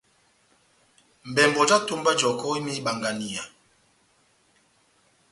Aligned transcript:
Mbɛmbɔ 1.29 1.61
já 1.69 1.77
etómba 1.81 2.11
jɔkɔ́ 2.19 2.51
imɛndɛndi 2.59 2.77
ibanganiya. 2.81 3.43